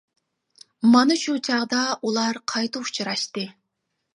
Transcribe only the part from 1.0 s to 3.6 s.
شۇ چاغدا ئۇلار قايتا ئۇچراشتى.